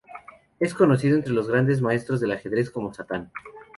Es 0.59 0.73
conocido 0.73 1.15
entre 1.15 1.31
los 1.31 1.47
Grandes 1.47 1.79
Maestros 1.79 2.19
de 2.21 2.33
Ajedrez 2.33 2.71
como 2.71 2.91
'Satán'. 2.91 3.31